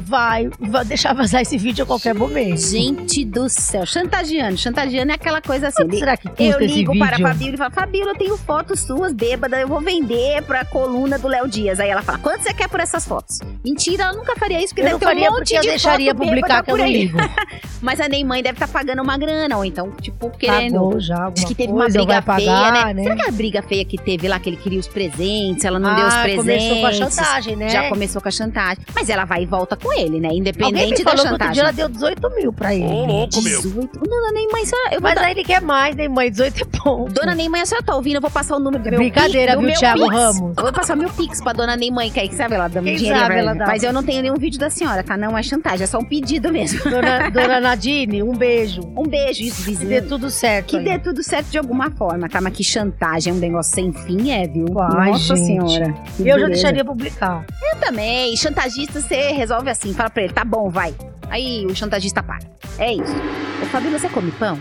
vai, 0.00 0.50
vai 0.58 0.84
deixar 0.84 1.14
vazar 1.14 1.42
esse 1.42 1.56
vídeo 1.56 1.84
a 1.84 1.86
qualquer 1.86 2.14
momento. 2.14 2.58
Gente 2.58 3.24
do 3.24 3.48
céu, 3.48 3.84
chantageando. 3.86 4.56
Chantageando 4.56 5.12
é 5.12 5.14
aquela 5.14 5.40
coisa 5.40 5.68
assim. 5.68 5.84
Quanto 5.84 5.98
será 5.98 6.16
que 6.16 6.28
custa 6.28 6.42
Eu 6.42 6.60
esse 6.60 6.74
ligo 6.74 6.92
vídeo? 6.92 7.06
para 7.06 7.16
a 7.16 7.20
Fabíola 7.20 7.54
e 7.54 7.58
falo, 7.58 7.74
Fabíola, 7.74 8.10
eu 8.12 8.18
tenho 8.18 8.36
fotos 8.36 8.80
suas 8.80 9.12
bêbadas, 9.12 9.60
eu 9.60 9.68
vou 9.68 9.80
vender 9.80 10.42
pra 10.42 10.64
coluna 10.64 11.18
do 11.18 11.28
Léo 11.28 11.48
Dias. 11.48 11.80
Aí 11.80 11.88
ela 11.88 12.02
fala, 12.02 12.18
quanto 12.18 12.42
você 12.42 12.52
quer 12.52 12.68
por 12.68 12.80
essas 12.80 13.06
fotos? 13.06 13.40
Mentira, 13.64 14.04
ela 14.04 14.12
nunca 14.12 14.36
faria 14.36 14.58
isso, 14.58 14.68
porque 14.68 14.82
eu 14.82 14.86
deve 14.86 14.98
ter 14.98 15.04
faria 15.04 15.30
um 15.30 15.34
monte 15.34 15.54
eu 15.54 15.60
de 15.62 15.68
deixaria 15.68 16.14
foto 16.14 16.24
publicar 16.24 16.62
bêbada 16.62 16.64
que 16.64 16.70
eu 16.70 16.78
não 16.78 16.86
ligo. 16.86 17.18
Mas 17.80 18.00
a 18.00 18.08
Neymar 18.08 18.42
deve 18.42 18.56
estar 18.56 18.68
pagando 18.68 19.02
uma 19.02 19.16
grana, 19.16 19.56
ou 19.56 19.64
então, 19.64 19.92
tipo, 20.00 20.30
querendo... 20.30 20.72
Pagou 20.72 21.00
já 21.00 21.30
Diz 21.30 21.44
que 21.44 21.54
teve 21.54 21.72
coisa, 21.72 22.00
uma 22.00 22.06
briga 22.06 22.22
feia, 22.22 22.50
pagar, 22.50 22.94
né? 22.94 23.02
Será 23.02 23.16
que 23.16 23.28
a 23.28 23.30
briga 23.30 23.62
feia 23.62 23.84
que 23.84 23.96
teve 23.96 24.26
lá, 24.26 24.40
que 24.40 24.50
ele 24.50 24.56
queria 24.56 24.80
os 24.80 24.88
presentes, 24.88 25.64
ela 25.64 25.78
não 25.78 25.94
deu 25.94 26.06
os 26.06 26.14
ah, 26.14 26.22
presentes? 26.22 26.68
começou 26.68 26.80
com 26.80 26.86
a 26.86 26.92
chantagem, 26.92 27.56
né? 27.56 27.68
Já 27.68 27.88
começou 27.88 28.22
com 28.22 28.28
a 28.28 28.32
chantagem. 28.32 28.84
Mas 28.94 29.08
ela 29.08 29.24
vai 29.24 29.42
e 29.42 29.46
volta 29.46 29.76
com 29.78 29.92
ele, 29.92 30.20
né? 30.20 30.28
Independente 30.32 31.02
da 31.04 31.10
que 31.12 31.16
outro 31.18 31.28
chantagem. 31.32 31.52
dia 31.54 31.62
ela 31.62 31.72
deu 31.72 31.88
18 31.88 32.30
mil 32.36 32.52
pra 32.52 32.74
ele. 32.74 32.84
Ô, 32.84 33.04
louco, 33.06 33.42
meu. 33.42 33.62
18. 33.62 33.98
Dona 34.00 34.32
Neymar, 34.32 34.60
eu 34.92 35.00
Mas 35.00 35.14
dar- 35.14 35.24
aí 35.24 35.32
ele 35.32 35.44
quer 35.44 35.60
mais, 35.62 35.94
né, 35.96 36.08
mãe? 36.08 36.30
18 36.30 36.62
é 36.62 36.78
bom. 36.84 37.06
Dona 37.08 37.34
Neymar, 37.34 37.62
a 37.62 37.66
senhora 37.66 37.84
tá 37.84 37.94
ouvindo? 37.96 38.16
Eu 38.16 38.20
vou 38.20 38.30
passar 38.30 38.56
o 38.56 38.60
número 38.60 38.82
do 38.82 38.90
meu 38.90 38.98
Brincadeira, 38.98 39.52
Pix, 39.52 39.58
viu, 39.60 39.68
meu 39.68 39.78
Thiago 39.78 40.02
Pix. 40.04 40.14
Ramos? 40.14 40.56
Eu 40.56 40.62
vou 40.64 40.72
passar 40.72 40.96
meu 40.96 41.10
Pix 41.10 41.40
pra 41.40 41.52
dona 41.52 41.76
Neymar, 41.76 42.10
que 42.10 42.20
aí 42.20 42.32
sabe, 42.32 42.54
ela 42.54 42.68
dá 42.68 42.80
um 42.80 42.84
Quem 42.84 42.96
dinheiro 42.96 43.18
sabe 43.18 43.30
pra 43.32 43.38
ela 43.40 43.54
dá. 43.54 43.66
Mas 43.66 43.82
eu 43.82 43.92
não 43.92 44.02
tenho 44.02 44.22
nenhum 44.22 44.36
vídeo 44.36 44.58
da 44.58 44.70
senhora, 44.70 45.02
tá? 45.02 45.16
Não 45.16 45.36
é 45.36 45.42
chantagem, 45.42 45.84
é 45.84 45.86
só 45.86 45.98
um 45.98 46.04
pedido 46.04 46.52
mesmo. 46.52 46.82
Dona, 46.88 47.28
dona 47.30 47.60
Nadine, 47.60 48.22
um 48.22 48.34
beijo. 48.34 48.80
Um 48.98 49.04
beijo, 49.06 49.42
isso, 49.42 49.58
Que 49.64 49.70
vizinho. 49.70 49.88
dê 49.90 50.02
tudo 50.02 50.28
certo. 50.30 50.66
Que 50.66 50.76
aí. 50.78 50.84
dê 50.84 50.98
tudo 50.98 51.22
certo 51.22 51.46
de 51.50 51.58
alguma 51.58 51.90
forma, 51.92 52.28
tá? 52.28 52.40
Mas 52.40 52.52
que 52.52 52.64
chantagem 52.64 53.32
é 53.32 53.36
um 53.36 53.38
negócio 53.38 53.72
sem 53.74 53.92
fim, 53.92 54.30
é, 54.32 54.46
viu? 54.48 54.66
Ai, 54.80 55.10
Nossa 55.12 55.36
gente. 55.36 55.46
senhora. 55.46 55.92
que 56.16 56.22
Eu 56.22 56.26
já 56.26 56.32
beleza. 56.34 56.48
deixaria 56.48 56.84
publicar. 56.84 57.44
Eu 57.72 57.78
também. 57.80 58.36
Chantagista, 58.36 59.00
você 59.00 59.30
resolve 59.32 59.67
assim. 59.70 59.92
Fala 59.92 60.10
pra 60.10 60.22
ele, 60.22 60.32
tá 60.32 60.44
bom, 60.44 60.70
vai. 60.70 60.94
Aí 61.30 61.66
o 61.66 61.74
chantagista 61.74 62.22
para. 62.22 62.40
É 62.78 62.92
isso. 62.92 63.14
Ô, 63.62 63.66
Fabíola, 63.66 63.98
você 63.98 64.08
come 64.08 64.30
pão? 64.32 64.58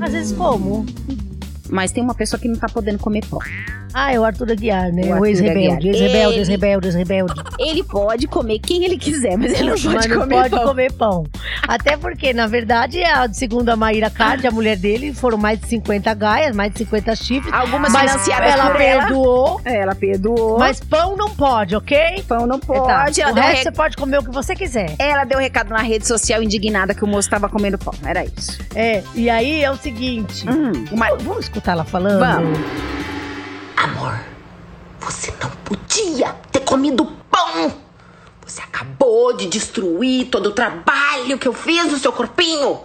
Às 0.00 0.12
vezes 0.12 0.36
como? 0.36 0.86
Mas 1.68 1.92
tem 1.92 2.02
uma 2.02 2.14
pessoa 2.14 2.40
que 2.40 2.48
não 2.48 2.56
tá 2.56 2.68
podendo 2.68 2.98
comer 2.98 3.24
pão. 3.26 3.40
Ah, 3.92 4.12
é 4.12 4.18
o 4.20 4.24
Arthur 4.24 4.52
Aguiar, 4.52 4.92
né? 4.92 5.02
O 5.14 5.20
O, 5.20 5.26
ex-rebelde, 5.26 5.88
ex-rebelde, 5.88 6.38
ex-rebelde, 6.38 6.86
ex-rebelde. 6.88 7.34
Ele 7.58 7.82
pode 7.82 8.26
comer 8.26 8.58
quem 8.60 8.84
ele 8.84 8.96
quiser, 8.96 9.36
mas 9.36 9.52
ele 9.54 9.64
não 9.64 9.70
Mas 9.70 9.82
pode 9.84 10.08
não 10.08 10.20
comer 10.20 10.34
pode 10.36 10.50
pão. 10.50 10.64
comer 10.66 10.92
pão. 10.92 11.24
Até 11.66 11.96
porque, 11.96 12.32
na 12.32 12.46
verdade, 12.46 13.02
a, 13.04 13.32
segundo 13.32 13.68
a 13.68 13.76
Maíra 13.76 14.08
Card, 14.10 14.46
a 14.46 14.50
mulher 14.50 14.76
dele, 14.76 15.12
foram 15.12 15.36
mais 15.38 15.60
de 15.60 15.66
50 15.68 16.12
gaias, 16.14 16.54
mais 16.54 16.72
de 16.72 16.78
50 16.78 17.14
chifres. 17.16 17.52
Algumas 17.52 17.92
Mas 17.92 18.10
financiadas 18.12 18.50
ela 18.52 18.70
por 18.70 18.80
ela. 18.80 19.02
perdoou, 19.06 19.60
Ela 19.64 19.94
perdoou. 19.94 20.58
mas 20.58 20.80
pão 20.80 21.16
não 21.16 21.28
pode, 21.30 21.74
ok? 21.76 22.24
pão 22.28 22.46
não 22.46 22.58
Tá. 22.58 22.66
pode. 22.66 23.20
Ela, 23.20 23.32
O 23.32 23.34
resto 23.34 23.56
re- 23.56 23.62
você 23.64 23.72
pode 23.72 23.96
comer 23.96 24.18
o 24.18 24.24
que 24.24 24.30
você 24.30 24.54
quiser. 24.54 24.94
ela 24.98 25.24
deu 25.24 25.38
recado 25.38 25.70
na 25.70 25.82
rede 25.82 26.06
social 26.06 26.42
indignada 26.42 26.94
que 26.94 27.04
o 27.04 27.06
moço 27.08 27.28
tava 27.28 27.48
comendo 27.48 27.76
pão. 27.78 27.94
Era 28.04 28.24
isso. 28.24 28.58
É, 28.74 29.02
e 29.14 29.28
aí 29.28 29.62
é 29.62 29.70
o 29.70 29.76
seguinte. 29.76 30.48
Hum, 30.48 30.84
uma- 30.92 31.10
Vamos 31.20 31.40
escutar 31.44 31.72
ela 31.72 31.84
falando? 31.84 32.18
Vamos. 32.20 32.58
Amor, 33.82 34.20
você 34.98 35.32
não 35.42 35.48
podia 35.64 36.34
ter 36.52 36.60
comido 36.60 37.06
pão. 37.30 37.74
Você 38.46 38.60
acabou 38.60 39.34
de 39.34 39.46
destruir 39.46 40.28
todo 40.28 40.50
o 40.50 40.52
trabalho 40.52 41.38
que 41.38 41.48
eu 41.48 41.54
fiz 41.54 41.90
no 41.90 41.96
seu 41.96 42.12
corpinho. 42.12 42.84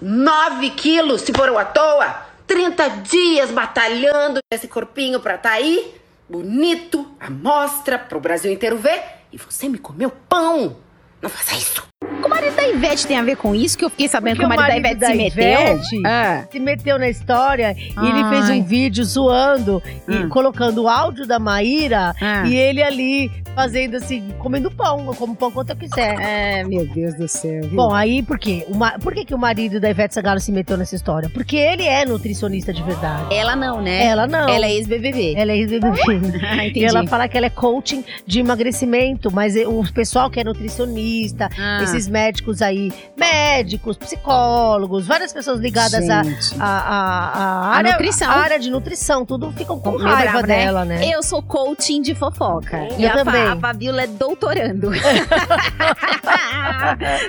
Nove 0.00 0.70
quilos 0.70 1.20
se 1.20 1.32
foram 1.34 1.58
à 1.58 1.66
toa. 1.66 2.22
30 2.46 2.88
dias 3.02 3.50
batalhando 3.50 4.40
esse 4.50 4.66
corpinho 4.66 5.20
pra 5.20 5.36
tá 5.36 5.50
aí. 5.50 5.94
Bonito, 6.26 7.06
à 7.20 7.28
mostra, 7.28 7.98
pro 7.98 8.18
Brasil 8.18 8.50
inteiro 8.50 8.78
ver. 8.78 9.02
E 9.30 9.36
você 9.36 9.68
me 9.68 9.76
comeu 9.76 10.10
pão. 10.10 10.78
Não 11.20 11.28
faça 11.28 11.54
isso. 11.54 11.93
O 12.24 12.28
marido 12.28 12.56
da 12.56 12.68
Ivete 12.68 13.06
tem 13.06 13.18
a 13.18 13.22
ver 13.22 13.36
com 13.36 13.54
isso, 13.54 13.76
que 13.76 13.84
eu 13.84 13.90
fiquei 13.90 14.08
sabendo 14.08 14.36
Porque 14.36 14.48
que 14.48 14.54
o 14.54 14.56
marido, 14.60 14.82
da 14.82 14.90
Ivete 14.90 15.06
se 15.06 15.14
meteu. 15.14 15.60
Ivete 15.60 16.02
Ah. 16.06 16.44
se 16.50 16.58
meteu 16.60 16.98
na 16.98 17.08
história 17.08 17.76
e 17.78 18.06
ele 18.06 18.24
fez 18.30 18.50
Ai. 18.50 18.58
um 18.60 18.64
vídeo 18.64 19.04
zoando 19.04 19.82
e 20.08 20.14
Hum. 20.16 20.28
colocando 20.28 20.82
o 20.84 20.88
áudio 20.88 21.26
da 21.26 21.38
Maíra 21.38 22.14
Ah. 22.20 22.44
e 22.46 22.54
ele 22.56 22.82
ali 22.82 23.30
fazendo 23.54 23.96
assim, 23.96 24.30
comendo 24.40 24.68
pão, 24.68 25.06
eu 25.06 25.14
como 25.14 25.36
pão 25.36 25.48
quanto 25.50 25.70
eu 25.70 25.76
quiser. 25.76 26.16
É, 26.20 26.64
meu 26.64 26.84
Deus 26.88 27.14
do 27.14 27.28
céu. 27.28 27.60
viu? 27.62 27.70
Bom, 27.70 27.92
aí 27.94 28.20
por 28.22 28.36
quê? 28.38 28.66
O 28.68 28.74
Por 29.00 29.14
que, 29.14 29.24
que 29.24 29.34
o 29.34 29.38
marido 29.38 29.78
da 29.78 29.88
Ivete 29.90 30.14
Sangalo 30.14 30.40
se 30.40 30.50
meteu 30.50 30.76
nessa 30.76 30.96
história? 30.96 31.28
Porque 31.30 31.56
ele 31.56 31.84
é 31.84 32.04
nutricionista 32.04 32.72
de 32.72 32.82
verdade. 32.82 33.32
ela 33.32 33.54
não, 33.54 33.80
né? 33.80 34.06
Ela 34.06 34.26
não. 34.26 34.48
Ela 34.48 34.66
é 34.66 34.72
ex-BBB. 34.72 35.34
Ela 35.36 35.52
é 35.52 35.56
ex-BBB. 35.58 36.00
Ah, 36.44 36.66
entendi. 36.66 36.80
E 36.80 36.84
ela 36.84 37.06
fala 37.06 37.28
que 37.28 37.36
ela 37.36 37.46
é 37.46 37.50
coaching 37.50 38.04
de 38.26 38.40
emagrecimento, 38.40 39.30
mas 39.32 39.54
o 39.56 39.84
pessoal 39.92 40.28
que 40.30 40.40
é 40.40 40.44
nutricionista, 40.44 41.48
Ah, 41.58 41.80
esses 41.82 42.08
médicos 42.14 42.62
aí, 42.62 42.92
médicos, 43.16 43.96
psicólogos, 43.96 45.04
várias 45.04 45.32
pessoas 45.32 45.58
ligadas 45.58 46.08
a, 46.08 46.22
a, 46.60 46.64
a, 46.64 47.42
a 47.42 47.66
área, 47.76 47.90
nutrição. 47.92 48.30
a 48.30 48.34
área 48.34 48.58
de 48.60 48.70
nutrição, 48.70 49.26
tudo 49.26 49.50
ficam 49.52 49.80
com 49.80 49.96
raiva 49.96 50.42
né? 50.42 50.46
dela, 50.46 50.84
né? 50.84 51.04
Eu 51.12 51.22
sou 51.24 51.42
coaching 51.42 52.00
de 52.02 52.14
fofoca. 52.14 52.78
E 52.96 53.02
Eu 53.04 53.10
a, 53.10 53.14
Fa- 53.14 53.24
também. 53.24 53.42
a 53.48 53.56
Fabiola 53.56 54.02
é 54.02 54.06
doutorando. 54.06 54.92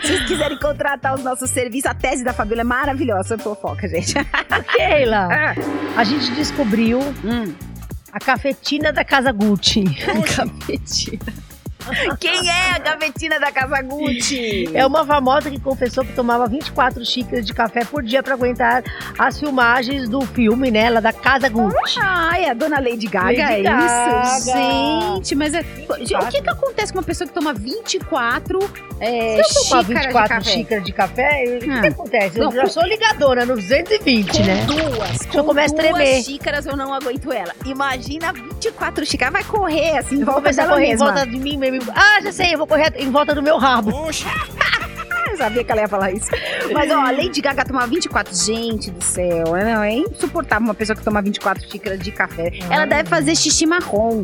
Se 0.01 0.07
vocês 0.07 0.23
quiserem 0.27 0.59
contratar 0.59 1.15
os 1.15 1.23
nossos 1.23 1.49
serviços, 1.49 1.89
a 1.89 1.93
tese 1.95 2.23
da 2.23 2.31
Fabiola 2.33 2.61
é 2.61 2.63
maravilhosa 2.63 3.29
sobre 3.29 3.43
fofoca, 3.43 3.87
gente. 3.87 4.13
Keila, 4.75 5.27
Ah. 5.31 5.55
a 5.97 6.03
gente 6.03 6.29
descobriu 6.35 6.99
Hum. 7.23 7.53
a 8.11 8.19
cafetina 8.19 8.93
da 8.93 9.03
Casa 9.03 9.31
Gucci. 9.31 9.83
Cafetina. 10.35 11.44
Quem 12.19 12.49
é 12.49 12.71
a 12.75 12.79
gavetina 12.79 13.39
da 13.39 13.51
Casa 13.51 13.81
Gucci? 13.81 14.69
É 14.73 14.85
uma 14.85 15.05
famosa 15.05 15.49
que 15.51 15.59
confessou 15.59 16.03
que 16.05 16.13
tomava 16.13 16.47
24 16.47 17.03
xícaras 17.05 17.45
de 17.45 17.53
café 17.53 17.83
por 17.85 18.01
dia 18.03 18.21
pra 18.23 18.33
aguentar 18.33 18.83
as 19.17 19.39
filmagens 19.39 20.07
do 20.09 20.21
filme, 20.21 20.71
né? 20.71 20.81
Ela 20.85 21.01
da 21.01 21.13
Casa 21.13 21.49
Gucci. 21.49 21.99
Ai, 22.01 22.45
a 22.49 22.53
dona 22.53 22.79
Lady 22.79 23.07
Gaga, 23.07 23.27
Lady 23.27 23.41
é 23.41 23.61
Gaga. 23.63 24.37
isso? 24.37 24.45
Gente, 24.51 25.35
mas 25.35 25.53
é- 25.53 25.61
o 25.89 26.27
que 26.31 26.41
que 26.41 26.49
acontece 26.49 26.91
com 26.93 26.99
uma 26.99 27.05
pessoa 27.05 27.27
que 27.27 27.33
toma 27.33 27.53
24 27.53 28.59
é, 28.99 29.41
Se 29.43 29.57
eu 29.59 29.63
tomar 29.69 29.83
xícaras 29.83 29.87
24 29.87 30.23
de 30.23 30.29
café? 30.45 30.51
xícaras 30.51 30.83
de 30.85 30.91
café, 30.93 31.43
o 31.57 31.59
que, 31.59 31.69
Ah. 31.69 31.81
que 31.81 31.87
acontece? 31.87 32.39
Eu 32.39 32.45
Não, 32.45 32.51
já 32.53 32.67
sou 32.67 32.83
ligadora 32.83 33.45
no 33.45 33.55
220, 33.55 34.41
né? 34.43 34.65
Duas. 34.65 35.17
Se 35.17 35.35
eu 35.37 35.43
começo 35.43 35.73
a 35.75 35.77
duas 35.77 35.93
tremer. 35.93 36.23
xícaras 36.23 36.65
eu 36.65 36.75
não 36.77 36.93
aguento 36.93 37.31
ela. 37.31 37.53
Imagina 37.65 38.31
24 38.33 39.05
xícaras, 39.05 39.33
vai 39.33 39.43
correr 39.43 39.97
assim, 39.97 40.15
em 40.17 40.19
Eu 40.21 40.25
vou 40.25 40.35
começar 40.35 40.63
a 40.63 40.67
correr 40.67 40.85
em 40.85 40.89
mesma. 40.91 41.05
volta 41.11 41.25
de 41.25 41.37
mim 41.37 41.57
mesmo. 41.57 41.74
Ah, 41.95 42.19
já 42.21 42.31
sei, 42.31 42.53
eu 42.53 42.57
vou 42.57 42.67
correr 42.67 42.93
em 42.97 43.09
volta 43.11 43.33
do 43.35 43.41
meu 43.41 43.57
rabo. 43.57 43.91
Eu 45.27 45.37
sabia 45.39 45.63
que 45.65 45.71
ela 45.71 45.81
ia 45.81 45.87
falar 45.89 46.11
isso. 46.13 46.27
Mas, 46.71 46.89
ó, 46.89 46.95
a 46.99 47.11
Lady 47.11 47.41
Gaga 47.41 47.65
tomava 47.65 47.87
24. 47.87 48.33
Gente 48.33 48.89
do 48.89 49.03
céu, 49.03 49.43
não, 49.47 49.83
é 49.83 49.91
insuportável 49.95 50.63
uma 50.65 50.73
pessoa 50.73 50.95
que 50.95 51.03
toma 51.03 51.21
24 51.21 51.67
xícaras 51.69 51.99
de 51.99 52.09
café. 52.11 52.53
Ela 52.69 52.85
deve 52.85 53.09
fazer 53.09 53.35
xixi 53.35 53.65
marrom. 53.65 54.23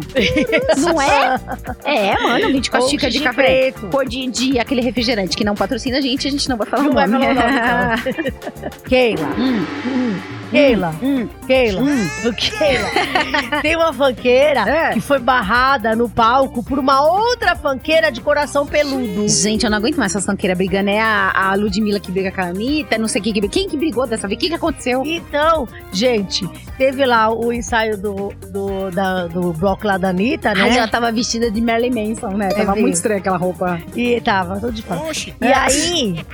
não 0.77 1.01
é? 1.01 1.37
É, 1.83 2.13
mano, 2.21 2.47
24 2.53 2.85
Ou 2.85 2.89
xícaras 2.89 3.13
de 3.13 3.19
café. 3.19 3.43
preto. 3.71 3.87
Cor 3.89 4.05
de, 4.07 4.25
de 4.27 4.57
aquele 4.59 4.79
refrigerante 4.79 5.35
que 5.35 5.43
não 5.43 5.53
patrocina 5.53 5.97
a 5.97 6.01
gente, 6.01 6.25
a 6.27 6.31
gente 6.31 6.47
não 6.47 6.55
vai 6.55 6.67
falar 6.67 6.83
Não 6.83 6.91
o 6.91 6.93
vai 6.93 7.07
nome. 7.07 7.25
falar 7.35 7.43
o 7.43 7.89
nome, 7.89 8.13
então. 8.29 8.69
Keila, 8.87 9.27
Hum, 9.37 9.65
hum, 9.85 10.19
Keila, 10.51 10.93
hum, 11.01 11.27
Keila, 11.47 11.81
hum. 11.81 12.09
Keila. 12.35 13.61
Tem 13.61 13.75
uma 13.75 13.93
fanqueira 13.93 14.59
É. 14.61 14.93
que 14.93 15.01
foi 15.01 15.17
barrada 15.19 15.95
no 15.95 16.09
palco 16.09 16.61
por 16.63 16.77
uma 16.77 17.01
outra 17.01 17.55
fanqueira 17.55 18.11
de 18.11 18.19
coração 18.21 18.65
peludo. 18.67 19.27
Gente, 19.29 19.63
eu 19.63 19.69
não 19.71 19.77
aguento 19.77 19.95
mais 19.97 20.11
essas 20.11 20.25
tanqueiras 20.25 20.57
brigando. 20.57 20.89
É 20.89 20.99
a, 20.99 21.31
a 21.51 21.55
Ludmilla 21.55 21.99
que 21.99 22.11
briga 22.11 22.31
com 22.31 22.41
a 22.41 22.45
Anitta, 22.47 22.97
não 22.97 23.07
sei 23.07 23.21
quem 23.21 23.33
que 23.33 23.39
briga. 23.39 23.53
Quem 23.53 23.69
que 23.69 23.77
brigou 23.77 24.05
dessa 24.05 24.27
vez? 24.27 24.37
O 24.37 24.39
que, 24.41 24.49
que 24.49 24.55
aconteceu? 24.55 25.03
Então, 25.05 25.67
gente, 25.91 26.47
teve 26.77 27.05
lá 27.05 27.29
o 27.33 27.51
ensaio 27.53 27.97
do, 27.97 28.33
do, 28.49 28.91
da- 28.91 29.27
do 29.27 29.53
bloco 29.53 29.87
lá 29.87 29.97
da 29.97 30.09
Anitta, 30.09 30.53
né? 30.53 30.61
Ai, 30.63 30.77
ela 30.77 30.87
tava 30.87 31.11
vestida 31.11 31.49
de 31.49 31.61
Marilyn 31.61 32.09
Manson, 32.09 32.29
né? 32.37 32.49
Tava 32.49 32.75
muito 32.75 32.95
estranha 32.95 33.19
aquela 33.19 33.37
roupa. 33.37 33.79
E 33.95 34.19
tava 34.21 34.55
tudo 34.59 34.73
de 34.73 34.81
fora. 34.81 35.01
E 35.41 35.45
É. 35.45 35.53
aí, 35.53 36.25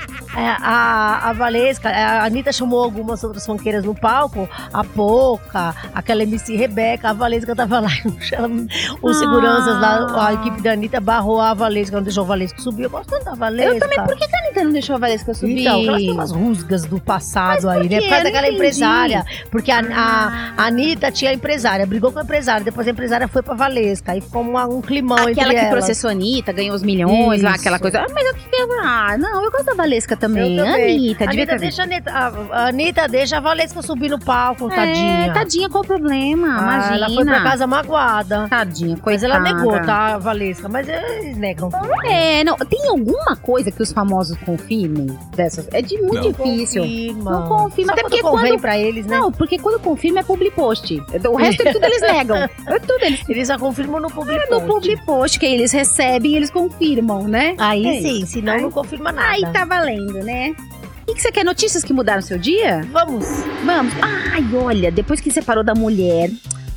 a, 0.46 1.30
a 1.30 1.34
Valesca, 1.34 1.90
a 1.90 2.26
Anitta 2.26 2.52
chamou 2.52 2.84
algumas 2.84 3.24
outras 3.24 3.46
fanqueiras 3.46 3.84
no 3.84 3.96
palco, 3.96 4.48
a 4.74 4.84
Poca, 4.84 5.76
aquela 5.94 6.24
MC 6.24 6.56
Rebeca, 6.56 7.10
a 7.10 7.14
Valesca 7.14 7.56
tava 7.56 7.80
lá, 7.80 7.90
ela- 8.32 8.50
os 9.02 9.18
seguranças 9.18 9.80
lá, 9.80 10.28
a 10.28 10.34
equipe 10.34 10.62
da 10.62 10.72
Anitta 10.74 11.00
barrou 11.00 11.42
a 11.42 11.54
Valesca, 11.54 11.96
não 11.96 12.04
deixou 12.04 12.24
a 12.24 12.28
Valesca 12.28 12.62
subir. 12.62 12.84
Eu 12.84 12.90
gosto 12.90 13.10
tanto 13.10 13.26
da 13.26 13.34
Valesca. 13.36 13.74
Eu 13.76 13.80
também, 13.80 13.98
por 14.04 14.16
que, 14.18 14.28
que 14.28 14.36
a 14.36 14.40
Anitta 14.40 14.64
não 14.64 14.72
deixou 14.72 14.96
a 14.96 15.00
Valesca 15.00 15.34
subir? 15.34 15.62
Então, 15.62 15.80
elas 15.82 15.98
têm 16.02 16.12
umas 16.12 16.32
rusgas 16.32 16.86
do 16.86 17.00
passado 17.00 17.70
aí, 17.70 17.90
né? 17.90 18.00
Por 18.02 18.10
causa 18.10 18.24
daquela 18.26 18.48
entendi. 18.48 18.56
empresária. 18.56 19.26
Porque 19.52 19.72
a, 19.72 19.80
a, 19.80 20.54
a 20.58 20.66
Anitta 20.68 21.12
tinha 21.12 21.32
a 21.32 21.34
empresária, 21.34 21.86
brigou 21.86 22.12
com 22.12 22.20
a 22.20 22.24
empresária, 22.24 22.64
depois 22.64 22.88
a 22.88 22.92
empresária 22.92 23.28
foi 23.28 23.42
pra 23.42 23.54
Valesca. 23.56 24.12
Aí 24.12 24.22
ficou 24.22 24.42
uma- 24.42 24.66
um 24.68 24.82
climão 24.82 25.18
Aquela 25.18 25.32
entre 25.32 25.46
que 25.46 25.56
elas. 25.56 25.70
processou 25.70 26.10
a 26.10 26.14
Anitta, 26.14 26.52
ganhou 26.52 26.76
os 26.76 26.84
milhões 26.84 27.42
lá, 27.42 27.52
Isso. 27.52 27.60
aquela 27.62 27.80
coisa. 27.80 28.00
Ah, 28.02 28.06
mas 28.14 28.26
eu 28.28 28.34
que 28.36 28.48
Ah, 28.84 29.18
não, 29.18 29.44
eu 29.44 29.52
gosto 29.52 29.66
da 29.66 29.74
Valesca 29.74 30.16
também. 30.16 30.27
Eu 30.28 30.56
também. 30.56 30.60
Anitta, 30.60 31.28
devia 31.28 31.44
Anitta 31.44 31.54
ter 31.54 31.60
deixa 31.60 31.82
a 31.82 31.86
Anitta, 31.86 32.12
a, 32.12 32.28
a 32.52 32.68
Anitta 32.68 33.08
deixa 33.08 33.38
a 33.38 33.40
Valesca 33.40 33.82
subir 33.82 34.10
no 34.10 34.20
palco, 34.20 34.70
tadinha. 34.70 35.26
É, 35.28 35.32
tadinha, 35.34 35.70
qual 35.70 35.84
o 35.84 35.88
problema? 35.88 36.48
Ah, 36.48 36.62
Imagina. 36.62 36.96
ela 36.96 37.10
foi 37.10 37.26
pra 37.26 37.44
casa 37.44 37.68
magoada. 37.68 38.48
Tadinha, 38.50 38.92
Mas 38.92 39.02
coitada. 39.02 39.26
ela 39.28 39.40
negou, 39.40 39.72
tá, 39.82 40.16
a 40.16 40.18
Valesca? 40.18 40.68
Mas 40.70 40.88
eles 40.88 41.38
negam. 41.38 41.70
É, 42.06 42.44
não, 42.44 42.56
tem 42.58 42.88
alguma 42.90 43.36
coisa 43.36 43.72
que 43.72 43.82
os 43.82 43.92
famosos 43.92 44.38
confirmem 44.46 45.08
dessas? 45.36 45.68
É 45.72 45.82
de 45.82 45.98
muito 46.02 46.32
difícil. 46.34 46.82
Confirma. 46.84 47.32
Não 47.32 47.48
confirma, 47.48 47.88
Só 47.88 47.94
até 47.94 48.02
porque 48.04 48.22
convém 48.22 48.52
quando- 48.54 48.62
pra 48.62 48.78
eles, 48.78 49.06
né? 49.06 49.18
Não, 49.18 49.32
porque 49.32 49.58
quando 49.58 49.80
confirma 49.80 50.20
é 50.20 50.24
public 50.24 50.56
post. 50.56 51.02
O 51.30 51.36
resto 51.36 51.62
é 51.68 51.72
tudo 51.74 51.86
eles 51.86 52.02
negam. 52.02 52.38
É 52.68 52.80
tudo 52.80 53.04
eles 53.04 53.24
Eles 53.30 53.48
já 53.48 53.58
confirmam 53.58 54.00
no 54.02 54.10
público. 54.10 54.44
no 54.52 54.62
public 54.62 55.04
post 55.06 55.40
que 55.40 55.46
eles 55.46 55.72
recebem 55.72 56.32
e 56.32 56.36
eles 56.36 56.50
confirmam, 56.50 57.28
né? 57.28 57.56
Aí 57.58 57.86
É 57.98 58.02
sim, 58.02 58.26
senão 58.26 58.54
Aí- 58.54 58.62
não 58.62 58.72
confirma 58.72 59.12
nada. 59.12 59.28
Aí 59.30 59.42
tá 59.52 59.66
valendo, 59.66 60.17
né? 60.24 60.56
O 61.04 61.06
que, 61.08 61.16
que 61.16 61.22
você 61.22 61.32
quer? 61.32 61.46
Notícias 61.46 61.84
que 61.84 61.94
mudaram 61.94 62.22
seu 62.22 62.38
dia? 62.38 62.82
Vamos. 62.92 63.26
Vamos. 63.66 63.94
Ai, 64.02 64.44
olha, 64.54 64.92
depois 64.92 65.22
que 65.22 65.32
separou 65.32 65.64
da 65.64 65.74
mulher, 65.74 66.30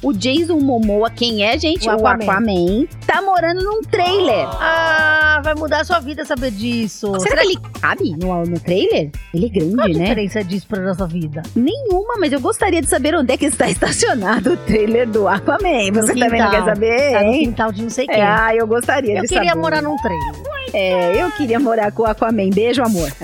o 0.03 0.13
Jason 0.13 0.59
Momoa, 0.61 1.11
quem 1.11 1.45
é, 1.45 1.59
gente? 1.59 1.89
O 1.89 1.93
O 1.93 2.07
Aquaman. 2.07 2.25
Aquaman, 2.25 2.87
tá 3.07 3.21
morando 3.23 3.63
num 3.63 3.83
trailer. 3.83 4.47
Ah, 4.61 5.41
vai 5.45 5.55
mudar 5.55 5.81
a 5.81 5.85
sua 5.85 6.01
vida 6.01 6.25
saber 6.25 6.51
disso. 6.51 7.13
Será 7.21 7.43
que 7.43 7.49
ele 7.49 7.59
cabe 7.81 8.17
no, 8.17 8.43
no 8.45 8.59
trailer? 8.61 9.11
Ele 9.35 9.47
é 9.47 9.51
Qual 9.61 9.65
a 9.65 9.83
grande, 9.85 9.99
né? 9.99 10.05
diferença 10.05 10.45
disso 10.45 10.67
pra 10.67 10.81
nossa 10.81 11.07
vida? 11.07 11.43
Nenhuma, 11.55 12.15
mas 12.19 12.33
eu 12.33 12.41
gostaria 12.41 12.81
de 12.81 12.89
saber 12.89 13.15
onde 13.15 13.33
é 13.33 13.37
que 13.37 13.47
está 13.47 13.69
estacionado 13.71 14.55
o 14.55 14.57
trailer 14.57 15.09
do 15.09 15.29
Aquaman. 15.29 15.93
Você 15.93 16.15
No 16.15 16.21
também 16.21 16.41
não 16.41 16.51
quer 16.51 16.59
quintal. 16.61 16.75
saber, 16.75 17.13
Tá 17.13 17.23
no 17.25 17.33
quintal 17.33 17.73
de 17.73 17.83
não 17.83 17.91
sei 17.91 18.07
quem. 18.07 18.17
É, 18.21 18.25
ah, 18.27 18.55
eu 18.55 18.67
gostaria 18.67 19.17
eu 19.19 19.23
de 19.23 19.29
queria 19.29 19.51
saber. 19.51 19.61
morar 19.61 19.83
num 19.83 19.97
trailer. 19.97 20.51
É, 20.73 21.21
eu 21.21 21.31
queria 21.33 21.59
morar 21.59 21.91
com 21.91 22.05
o 22.05 22.07
Aquaman. 22.07 22.49
Beijo, 22.51 22.81
amor. 22.83 23.11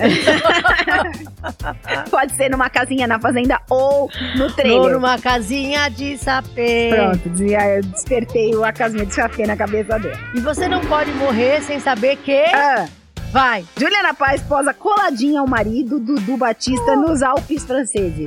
Pode 2.11 2.35
ser 2.35 2.49
numa 2.49 2.69
casinha 2.69 3.07
na 3.07 3.19
fazenda 3.19 3.59
ou 3.69 4.09
no 4.35 4.43
Ou 4.45 4.51
trailer. 4.51 4.91
numa 4.93 5.17
casinha 5.17 5.87
de 5.89 6.17
sapê. 6.17 6.66
Pronto, 6.95 7.29
dizia, 7.29 7.75
eu 7.77 7.81
despertei 7.83 8.51
a 8.63 8.71
casinha 8.73 9.05
de 9.05 9.13
chafé 9.13 9.45
na 9.45 9.55
cabeça 9.57 9.97
dele. 9.99 10.17
E 10.35 10.39
você 10.39 10.67
não 10.67 10.81
pode 10.81 11.11
morrer 11.13 11.61
sem 11.61 11.79
saber 11.79 12.15
que. 12.17 12.35
Ah, 12.53 12.85
Vai. 13.29 13.65
Juliana 13.77 14.13
Paz 14.13 14.41
posa 14.43 14.73
coladinha 14.73 15.41
ao 15.41 15.47
marido 15.47 15.99
Dudu 15.99 16.37
Batista 16.37 16.95
nos 16.95 17.21
Alpes 17.21 17.65
franceses. 17.65 18.25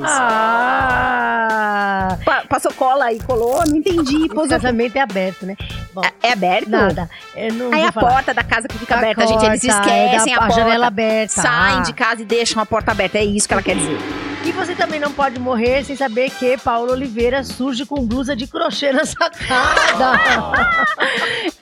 Ah! 0.81 2.19
Pa- 2.25 2.45
passou 2.49 2.73
cola 2.75 3.11
e 3.13 3.19
colou, 3.21 3.63
não 3.67 3.77
entendi. 3.77 4.27
O 4.31 4.47
casamento 4.49 4.97
é 4.97 5.01
aberto, 5.01 5.47
né? 5.47 5.57
Bom, 5.95 6.03
É 6.23 6.33
aberto? 6.33 6.69
nada. 6.69 7.09
Aí 7.73 7.85
a 7.85 7.93
falar. 7.93 8.11
porta 8.13 8.35
da 8.35 8.45
casa 8.45 8.69
que 8.69 8.77
fica 8.79 8.95
Da 8.95 9.01
aberta, 9.01 9.27
gente, 9.27 9.45
eles 9.45 9.65
esquecem 9.65 10.35
é 10.35 10.37
da- 10.37 10.45
a, 10.45 10.49
porta. 10.49 10.55
janela 10.61 10.87
aberta. 10.87 11.33
Saem 11.41 11.79
Ah. 11.79 11.83
de 11.83 11.93
casa 11.95 12.23
e 12.23 12.25
deixam 12.25 12.63
a 12.63 12.67
porta 12.67 12.91
aberta. 12.93 13.19
É 13.19 13.25
isso 13.25 13.49
que 13.49 13.55
ela 13.55 13.63
quer 13.63 13.77
dizer. 13.77 13.99
E 14.43 14.53
você 14.53 14.75
também 14.75 14.99
não 14.99 15.13
pode 15.13 15.39
morrer 15.39 15.85
sem 15.85 15.95
saber 15.97 16.31
que 16.31 16.57
Paulo 16.59 16.93
Oliveira 16.93 17.45
surge 17.45 17.85
com 17.85 18.05
blusa 18.07 18.35
de 18.35 18.47
crochê 18.47 18.93
na 18.93 19.05
sacada. 19.05 20.19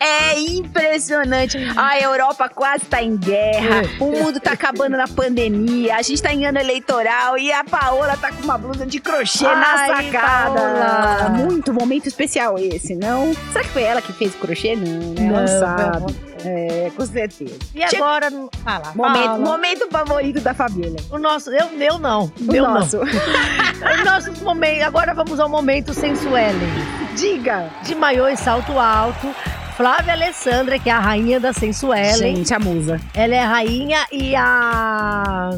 É 0.00 0.38
impressionante. 0.38 1.58
A 1.76 1.98
Europa 1.98 2.48
quase 2.48 2.84
tá 2.84 3.02
em 3.02 3.16
guerra. 3.16 3.82
O 3.98 4.12
mundo 4.12 4.38
tá 4.38 4.52
acabando 4.52 4.96
na 4.96 5.08
pandemia. 5.08 5.96
A 5.96 6.02
gente 6.02 6.22
tá 6.22 6.32
em 6.32 6.46
ano 6.46 6.58
eleitoral 6.58 7.36
e 7.36 7.50
a 7.52 7.64
Paola 7.64 8.16
tá 8.16 8.30
com 8.30 8.42
uma 8.42 8.56
blusa 8.56 8.86
de 8.86 9.00
crochê 9.00 9.44
na 9.44 9.74
Ai, 9.74 9.88
sacada. 10.12 10.60
Paola. 10.60 11.28
Muito 11.30 11.74
momento 11.74 12.06
especial 12.06 12.58
esse, 12.58 12.94
não? 12.94 13.32
Será 13.52 13.64
que 13.64 13.70
foi 13.70 13.82
ela 13.82 14.00
que 14.00 14.12
fez 14.12 14.34
o 14.34 14.38
crochê? 14.38 14.76
Não, 14.76 15.14
né? 15.14 15.26
Ela 15.28 15.40
Não, 15.40 15.46
sabe. 15.58 16.16
É, 16.50 16.90
com 16.96 17.04
certeza. 17.04 17.54
E 17.74 17.82
agora, 17.84 18.30
não- 18.30 18.48
fala, 18.64 18.92
Momento, 18.94 19.24
fala. 19.24 19.38
momento 19.38 19.88
favorito 19.90 20.40
da 20.40 20.54
família. 20.54 20.96
O 21.10 21.18
nosso, 21.18 21.50
eu, 21.50 21.70
meu 21.76 21.98
não. 21.98 22.24
O 22.40 22.52
Meu 22.52 22.64
nosso. 22.68 22.96
não. 22.98 23.04
O 24.00 24.04
nosso 24.04 24.44
momento, 24.44 24.82
agora 24.82 25.14
vamos 25.14 25.38
ao 25.38 25.48
momento 25.48 25.92
sensuellen. 25.94 26.68
Diga. 27.16 27.68
De 27.84 27.94
maiô 27.94 28.26
e 28.28 28.36
salto 28.36 28.78
alto, 28.78 29.28
Flávia 29.76 30.12
Alessandra, 30.14 30.78
que 30.78 30.88
é 30.90 30.92
a 30.92 30.98
rainha 30.98 31.38
da 31.38 31.52
sensuellen. 31.52 32.36
Gente, 32.36 32.52
a 32.54 32.58
musa. 32.58 33.00
Ela 33.14 33.34
é 33.36 33.40
a 33.40 33.48
rainha 33.48 34.04
e 34.10 34.34
a... 34.34 35.50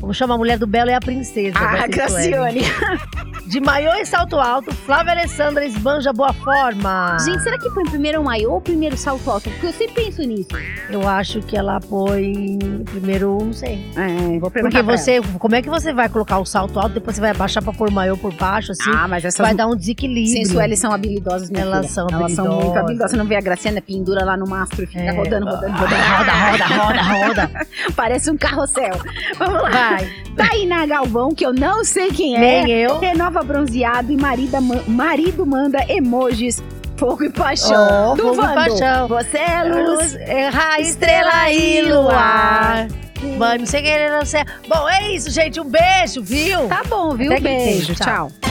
Como 0.00 0.12
chama 0.14 0.34
a 0.34 0.38
mulher 0.38 0.58
do 0.58 0.66
Belo 0.66 0.90
é 0.90 0.94
a 0.94 1.00
princesa. 1.00 1.58
da 1.58 1.84
A 1.84 1.92
sensuellen. 2.08 2.62
Graciane. 2.62 3.00
De 3.46 3.60
maiô 3.60 3.92
e 3.94 4.06
salto 4.06 4.36
alto, 4.40 4.74
Flávia 4.74 5.12
Alessandra 5.12 5.64
esbanja 5.66 6.12
boa 6.12 6.32
forma. 6.32 7.16
Gente, 7.24 7.42
será 7.42 7.58
que 7.58 7.68
foi 7.70 7.84
primeiro 7.84 8.20
o 8.20 8.24
maiô 8.24 8.52
ou 8.54 8.60
primeiro 8.60 8.96
salto 8.96 9.30
alto? 9.30 9.50
Porque 9.50 9.66
eu 9.66 9.72
sempre 9.72 10.04
penso 10.04 10.22
nisso. 10.22 10.48
Eu 10.88 11.06
acho 11.06 11.40
que 11.40 11.56
ela 11.56 11.78
põe 11.78 12.58
primeiro, 12.86 13.38
não 13.44 13.52
sei. 13.52 13.84
É, 13.96 14.38
vou 14.38 14.50
Porque 14.50 14.82
você, 14.82 15.20
como 15.38 15.54
é 15.54 15.60
que 15.62 15.68
você 15.68 15.92
vai 15.92 16.08
colocar 16.08 16.38
o 16.38 16.44
salto 16.46 16.80
alto, 16.80 16.94
depois 16.94 17.16
você 17.16 17.20
vai 17.20 17.30
abaixar 17.30 17.62
pra 17.62 17.72
pôr 17.72 17.90
o 17.90 17.92
maiô 17.92 18.16
por 18.16 18.32
baixo, 18.34 18.72
assim? 18.72 18.90
Ah, 18.94 19.06
mas 19.06 19.24
essas 19.24 19.44
vai 19.44 19.54
dar 19.54 19.66
um 19.66 19.76
desequilíbrio. 19.76 20.26
sensuais 20.46 20.78
são 20.78 20.90
habilidosas, 20.92 21.50
minha 21.50 21.64
Elas 21.64 21.90
são 21.90 22.06
Elas 22.10 22.32
são 22.32 22.44
muito 22.46 22.56
habilidosas. 22.58 22.76
habilidosas. 22.82 23.10
Você 23.10 23.16
não 23.18 23.26
vê 23.26 23.36
a 23.36 23.40
Graciana 23.40 23.80
pendura 23.82 24.24
lá 24.24 24.36
no 24.38 24.46
mastro 24.48 24.82
e 24.84 24.86
fica 24.86 25.00
É. 25.02 25.10
rodando, 25.10 25.46
rodando, 25.46 25.72
rodando. 25.72 25.94
Roda, 25.94 26.32
roda, 26.32 26.64
roda, 26.64 27.02
roda. 27.02 27.66
Parece 27.94 28.30
um 28.30 28.36
carrossel. 28.38 28.94
Vamos 29.38 29.62
lá. 29.62 29.70
Vai. 29.98 30.24
Tainá 30.34 30.84
Galvão, 30.86 31.32
que 31.34 31.44
eu 31.46 31.52
não 31.52 31.84
sei 31.84 32.10
quem 32.10 32.34
é. 32.36 32.40
Nem 32.40 32.70
eu. 32.72 32.98
Renova 32.98 33.33
bronzeado 33.42 34.12
e 34.12 34.16
marida, 34.16 34.58
marido 34.60 35.44
manda 35.46 35.78
emojis. 35.88 36.62
Fogo 36.96 37.24
e 37.24 37.30
paixão. 37.30 38.12
Oh, 38.12 38.14
do 38.14 38.22
fogo 38.22 38.34
e 38.34 38.36
Vando. 38.36 38.54
paixão. 38.54 39.08
Você 39.08 39.38
é 39.38 39.64
luz. 39.64 40.12
Luz, 40.12 40.14
errar, 40.28 40.80
estrela 40.80 41.50
e 41.50 41.82
luar. 41.82 42.86
Mano, 43.36 43.66
sem 43.66 43.82
querer 43.82 44.10
não 44.12 44.24
sei. 44.24 44.44
Bom, 44.68 44.88
é 44.88 45.12
isso, 45.12 45.28
gente. 45.30 45.58
Um 45.60 45.68
beijo, 45.68 46.22
viu? 46.22 46.68
Tá 46.68 46.82
bom, 46.88 47.16
viu? 47.16 47.32
Até 47.32 47.40
Beijo. 47.40 47.86
beijo, 47.88 47.94
tchau. 47.96 48.30
tchau. 48.30 48.44